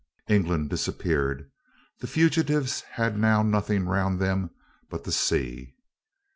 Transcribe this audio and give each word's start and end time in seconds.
England 0.27 0.67
disappeared. 0.71 1.51
The 1.99 2.07
fugitives 2.07 2.81
had 2.93 3.19
now 3.19 3.43
nothing 3.43 3.85
round 3.85 4.19
them 4.19 4.49
but 4.89 5.03
the 5.03 5.11
sea. 5.11 5.75